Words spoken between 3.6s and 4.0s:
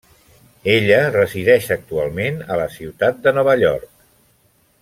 York.